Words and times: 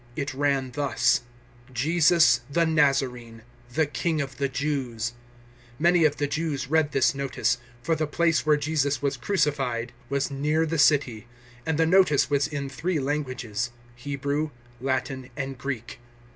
It 0.15 0.33
ran 0.33 0.71
thus: 0.71 1.21
JESUS 1.71 2.41
THE 2.49 2.65
NAZARENE, 2.65 3.43
THE 3.71 3.85
KING 3.85 4.19
OF 4.19 4.37
THE 4.37 4.49
JEWS. 4.49 5.13
019:020 5.77 5.77
Many 5.79 6.05
of 6.05 6.17
the 6.17 6.25
Jews 6.25 6.67
read 6.71 6.91
this 6.91 7.13
notice, 7.13 7.59
for 7.83 7.95
the 7.95 8.07
place 8.07 8.43
where 8.43 8.57
Jesus 8.57 9.03
was 9.03 9.15
crucified 9.15 9.93
was 10.09 10.31
near 10.31 10.65
the 10.65 10.79
city, 10.79 11.27
and 11.67 11.77
the 11.77 11.85
notice 11.85 12.31
was 12.31 12.47
in 12.47 12.67
three 12.67 12.99
languages 12.99 13.69
Hebrew, 13.95 14.49
Latin, 14.79 15.29
and 15.37 15.59
Greek. 15.59 15.99